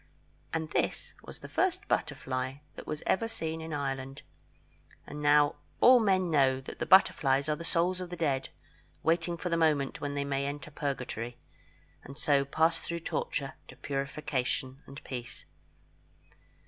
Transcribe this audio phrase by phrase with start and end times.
[0.51, 4.23] And this was the first butterfly that was ever seen in Ireland;
[5.05, 8.49] and now all men know that the butterflies are the souls of the dead,
[9.03, 11.37] waiting for the moment when they may enter Purgatory,
[12.03, 15.45] and so pass through torture to purification and peace.